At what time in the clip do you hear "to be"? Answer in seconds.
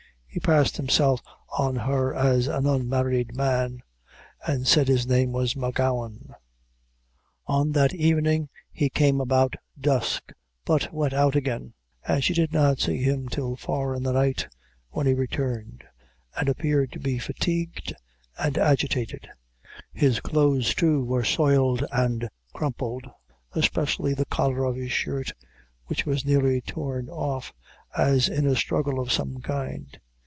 16.93-17.19